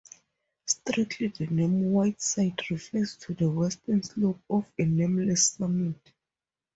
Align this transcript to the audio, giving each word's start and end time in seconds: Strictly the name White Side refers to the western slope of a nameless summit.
Strictly 0.65 1.27
the 1.27 1.45
name 1.45 1.91
White 1.93 2.19
Side 2.23 2.59
refers 2.71 3.17
to 3.17 3.35
the 3.35 3.47
western 3.47 4.01
slope 4.01 4.41
of 4.49 4.65
a 4.79 4.83
nameless 4.83 5.49
summit. 5.49 6.11